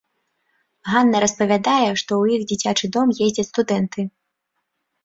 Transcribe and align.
Ганна 0.93 1.17
распавядае, 1.25 1.89
што 2.03 2.11
ў 2.19 2.23
іх 2.39 2.49
дзіцячы 2.53 2.85
дом 2.99 3.07
ездзяць 3.29 3.51
студэнты. 3.53 4.01